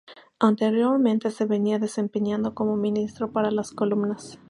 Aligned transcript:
Anteriormente 0.39 1.29
se 1.29 1.45
venía 1.45 1.77
desempeñando 1.77 2.55
como 2.55 2.75
Ministro 2.75 3.31
para 3.31 3.51
las 3.51 3.69
Comunas. 3.71 4.39